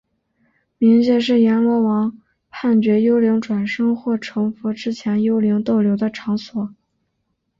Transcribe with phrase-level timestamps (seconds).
[0.79, 2.19] 冥界是阎罗王
[2.49, 6.73] 判决幽灵转生或成佛之前幽灵逗留的场所。